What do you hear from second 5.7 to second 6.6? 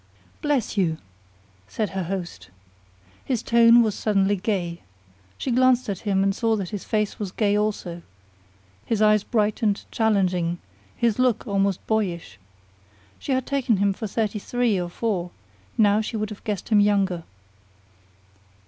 at him and saw